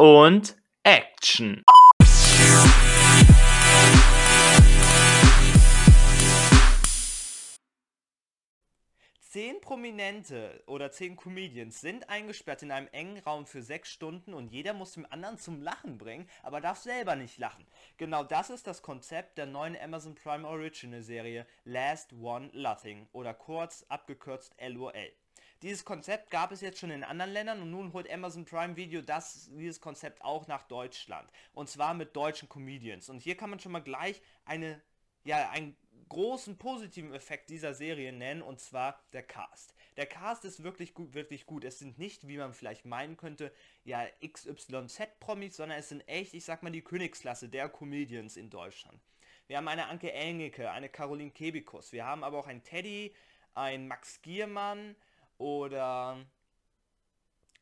[0.00, 1.62] und Action.
[9.20, 14.48] Zehn Prominente oder zehn Comedians sind eingesperrt in einem engen Raum für sechs Stunden und
[14.48, 17.66] jeder muss dem anderen zum Lachen bringen, aber darf selber nicht lachen.
[17.98, 23.34] Genau das ist das Konzept der neuen Amazon Prime Original Serie Last One Laughing oder
[23.34, 25.12] kurz abgekürzt LOL.
[25.62, 29.02] Dieses Konzept gab es jetzt schon in anderen Ländern und nun holt Amazon Prime Video
[29.02, 31.30] das, dieses Konzept auch nach Deutschland.
[31.52, 33.10] Und zwar mit deutschen Comedians.
[33.10, 34.80] Und hier kann man schon mal gleich eine,
[35.22, 35.76] ja, ein
[36.08, 39.74] großen positiven Effekt dieser Serie nennen, und zwar der Cast.
[39.98, 41.62] Der Cast ist wirklich gut, wirklich gut.
[41.62, 43.52] Es sind nicht, wie man vielleicht meinen könnte,
[43.84, 48.98] ja, XYZ-Promis, sondern es sind echt, ich sag mal, die Königsklasse der Comedians in Deutschland.
[49.46, 53.14] Wir haben eine Anke Engelke, eine Caroline Kebikus, wir haben aber auch einen Teddy,
[53.54, 54.96] einen Max Giermann
[55.40, 56.18] oder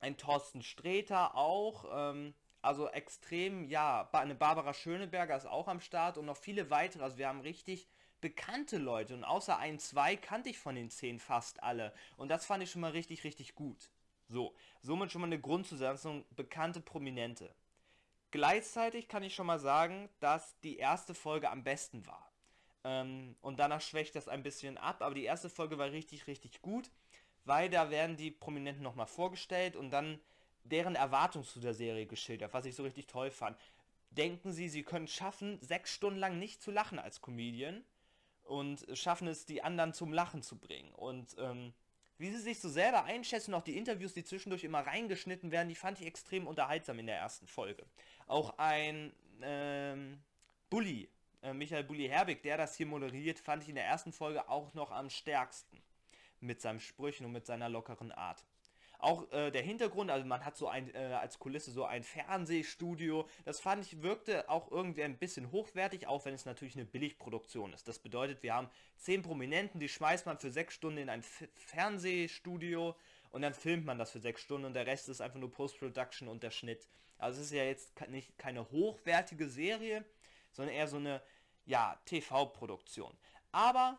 [0.00, 1.84] einen Thorsten Sträter auch.
[1.92, 7.02] Ähm, also extrem, ja, eine Barbara Schöneberger ist auch am Start und noch viele weitere.
[7.02, 7.88] Also wir haben richtig
[8.20, 11.92] bekannte Leute und außer ein, zwei kannte ich von den zehn fast alle.
[12.16, 13.90] Und das fand ich schon mal richtig, richtig gut.
[14.28, 17.54] So, somit schon mal eine Grundzusammensetzung, bekannte Prominente.
[18.30, 22.32] Gleichzeitig kann ich schon mal sagen, dass die erste Folge am besten war.
[22.84, 26.62] Ähm, und danach schwächt das ein bisschen ab, aber die erste Folge war richtig, richtig
[26.62, 26.90] gut,
[27.44, 30.20] weil da werden die Prominenten nochmal vorgestellt und dann
[30.64, 33.58] deren Erwartung zu der Serie geschildert, was ich so richtig toll fand.
[34.10, 37.84] Denken Sie, Sie können schaffen, sechs Stunden lang nicht zu lachen als Comedian?
[38.44, 40.92] und schaffen es, die anderen zum Lachen zu bringen.
[40.94, 41.72] Und ähm,
[42.18, 45.74] wie sie sich so selber einschätzen, auch die Interviews, die zwischendurch immer reingeschnitten werden, die
[45.74, 47.84] fand ich extrem unterhaltsam in der ersten Folge.
[48.26, 50.22] Auch ein ähm,
[50.70, 51.08] Bully,
[51.42, 54.74] äh, Michael Bulli Herbig, der das hier moderiert, fand ich in der ersten Folge auch
[54.74, 55.73] noch am stärksten.
[56.44, 58.44] Mit seinen Sprüchen und mit seiner lockeren Art.
[58.98, 63.28] Auch äh, der Hintergrund, also man hat so ein, äh, als Kulisse so ein Fernsehstudio.
[63.44, 67.72] Das fand ich, wirkte auch irgendwie ein bisschen hochwertig, auch wenn es natürlich eine Billigproduktion
[67.74, 67.86] ist.
[67.86, 71.48] Das bedeutet, wir haben zehn Prominenten, die schmeißt man für sechs Stunden in ein F
[71.54, 72.96] Fernsehstudio
[73.30, 76.28] und dann filmt man das für sechs Stunden und der Rest ist einfach nur Post-Production
[76.28, 76.88] und der Schnitt.
[77.18, 80.04] Also es ist ja jetzt nicht keine hochwertige Serie,
[80.52, 81.20] sondern eher so eine,
[81.66, 83.12] ja, TV-Produktion.
[83.52, 83.98] Aber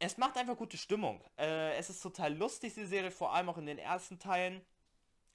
[0.00, 1.22] es macht einfach gute Stimmung.
[1.38, 4.62] Äh, es ist total lustig, die Serie, vor allem auch in den ersten Teilen.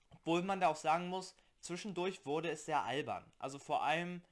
[0.10, 3.24] Obwohl man da auch sagen muss, zwischendurch wurde es sehr albern.
[3.38, 4.24] Also vor allem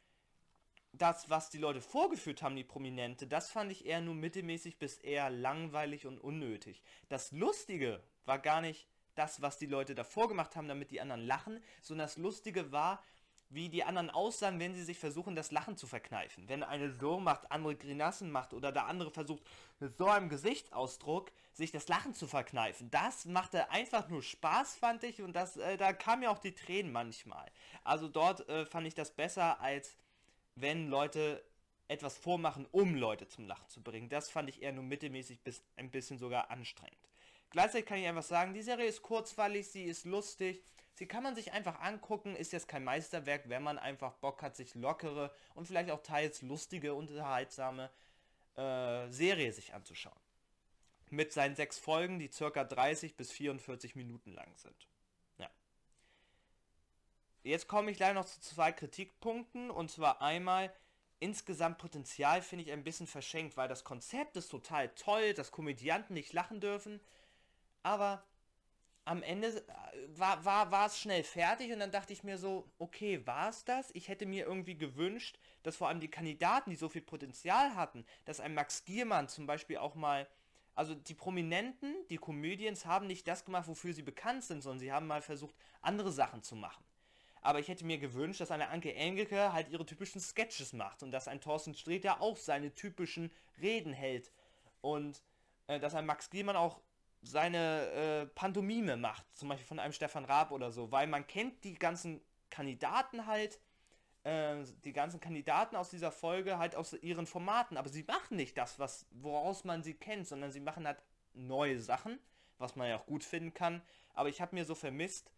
[0.91, 4.97] das, was die Leute vorgeführt haben, die Prominente, das fand ich eher nur mittelmäßig bis
[4.97, 6.83] eher langweilig und unnötig.
[7.09, 11.25] Das Lustige war gar nicht das, was die Leute davor gemacht haben, damit die anderen
[11.25, 13.03] lachen, sondern das Lustige war,
[13.53, 16.49] wie die anderen aussahen, wenn sie sich versuchen, das Lachen zu verkneifen.
[16.49, 19.43] Wenn eine so macht, andere Grimassen macht oder der andere versucht,
[19.79, 22.89] mit so einem Gesichtsausdruck sich das Lachen zu verkneifen.
[22.89, 26.55] Das machte einfach nur Spaß, fand ich, und das, äh, da kamen ja auch die
[26.55, 27.51] Tränen manchmal.
[27.83, 29.97] Also dort äh, fand ich das besser, als
[30.55, 31.43] wenn Leute
[31.87, 34.09] etwas vormachen, um Leute zum Lachen zu bringen.
[34.09, 36.97] Das fand ich eher nur mittelmäßig bis ein bisschen sogar anstrengend.
[37.51, 40.63] Gleichzeitig kann ich einfach sagen, die Serie ist kurzweilig, sie ist lustig,
[40.95, 44.55] Sie kann man sich einfach angucken, ist jetzt kein Meisterwerk, wenn man einfach Bock hat,
[44.55, 47.89] sich lockere und vielleicht auch teils lustige, unterhaltsame
[48.55, 50.19] äh, Serie sich anzuschauen.
[51.09, 54.87] Mit seinen sechs Folgen, die circa 30 bis 44 Minuten lang sind.
[55.37, 55.49] Ja.
[57.41, 60.71] Jetzt komme ich gleich noch zu zwei Kritikpunkten und zwar einmal,
[61.19, 66.13] insgesamt Potenzial finde ich ein bisschen verschenkt, weil das Konzept ist total toll, dass Komödianten
[66.13, 66.99] nicht lachen dürfen,
[67.81, 68.23] aber
[69.05, 69.63] am Ende äh,
[70.17, 73.91] war, war, es schnell fertig und dann dachte ich mir so, okay, war es das?
[73.93, 78.05] Ich hätte mir irgendwie gewünscht, dass vor allem die Kandidaten, die so viel Potenzial hatten,
[78.25, 80.27] dass ein Max Giermann zum Beispiel auch mal,
[80.75, 84.91] also die Prominenten, die Comedians haben nicht das gemacht, wofür sie bekannt sind, sondern sie
[84.91, 86.83] haben mal versucht, andere Sachen zu machen.
[87.41, 91.11] Aber ich hätte mir gewünscht, dass eine Anke Engelke halt ihre typischen Sketches macht und
[91.11, 93.31] dass ein Thorsten Sträter auch seine typischen
[93.61, 94.31] Reden hält
[94.79, 95.21] und
[95.67, 96.79] äh, dass ein Max Giermann auch
[97.23, 101.63] seine äh, Pantomime macht, zum Beispiel von einem Stefan Raab oder so, weil man kennt
[101.63, 103.59] die ganzen Kandidaten halt,
[104.23, 108.57] äh, die ganzen Kandidaten aus dieser Folge halt aus ihren Formaten, aber sie machen nicht
[108.57, 111.01] das, was, woraus man sie kennt, sondern sie machen halt
[111.33, 112.19] neue Sachen,
[112.57, 113.81] was man ja auch gut finden kann,
[114.13, 115.31] aber ich habe mir so vermisst,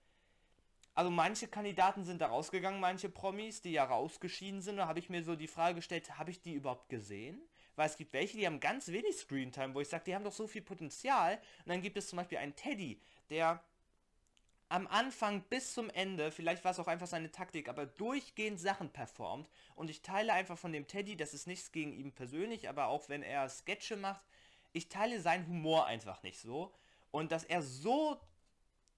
[0.96, 5.10] also manche Kandidaten sind da rausgegangen, manche Promis, die ja rausgeschieden sind, da habe ich
[5.10, 7.42] mir so die Frage gestellt, habe ich die überhaupt gesehen?
[7.76, 10.32] Weil es gibt welche, die haben ganz wenig Screentime, wo ich sage, die haben doch
[10.32, 11.36] so viel Potenzial.
[11.66, 13.00] Und dann gibt es zum Beispiel einen Teddy,
[13.30, 13.64] der
[14.70, 18.90] am Anfang bis zum Ende, vielleicht war es auch einfach seine Taktik, aber durchgehend Sachen
[18.90, 19.50] performt.
[19.76, 23.08] Und ich teile einfach von dem Teddy, das ist nichts gegen ihn persönlich, aber auch
[23.08, 24.22] wenn er Sketche macht,
[24.74, 26.74] ich teile seinen Humor einfach nicht so.
[27.12, 28.20] Und dass er so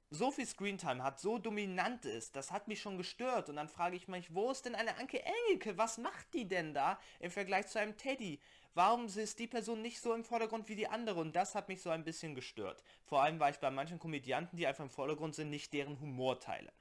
[0.09, 3.49] so viel Screentime hat, so dominant ist, das hat mich schon gestört.
[3.49, 5.77] Und dann frage ich mich, wo ist denn eine Anke Engelke?
[5.77, 8.39] Was macht die denn da im Vergleich zu einem Teddy?
[8.73, 11.19] Warum ist die Person nicht so im Vordergrund wie die andere?
[11.19, 12.83] Und das hat mich so ein bisschen gestört.
[13.05, 16.39] Vor allem, weil ich bei manchen Komödianten, die einfach im Vordergrund sind, nicht deren Humor
[16.39, 16.71] teile.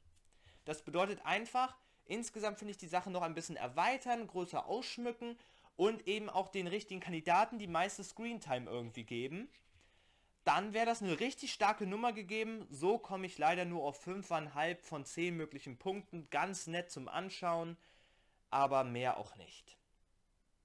[0.64, 5.38] Das bedeutet einfach, insgesamt finde ich die Sache noch ein bisschen erweitern, größer ausschmücken
[5.76, 9.48] und eben auch den richtigen Kandidaten die meiste Screentime irgendwie geben
[10.46, 12.68] dann wäre das eine richtig starke Nummer gegeben.
[12.70, 16.30] So komme ich leider nur auf 5,5 von 10 möglichen Punkten.
[16.30, 17.76] Ganz nett zum Anschauen,
[18.50, 19.76] aber mehr auch nicht.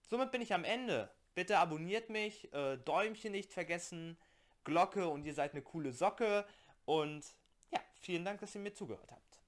[0.04, 1.10] Somit bin ich am Ende.
[1.34, 4.18] Bitte abonniert mich, äh, Däumchen nicht vergessen,
[4.66, 6.46] Glocke und ihr seid eine coole Socke.
[6.86, 7.26] Und
[7.72, 9.41] ja, vielen Dank, dass ihr mir zugehört habt.